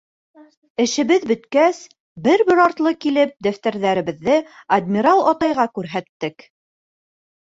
Эшебеҙ 0.83 1.27
бөткәс, 1.31 1.81
бер-бер 2.27 2.61
артлы 2.65 2.95
килеп, 3.05 3.35
дәфтәрҙәребеҙҙе 3.49 4.39
адмирал 4.81 5.23
атайға 5.33 5.71
күрһәттек. 5.77 6.49